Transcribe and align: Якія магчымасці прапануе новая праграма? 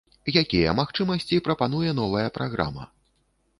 Якія 0.41 0.73
магчымасці 0.79 1.43
прапануе 1.49 1.89
новая 2.01 2.27
праграма? 2.41 2.91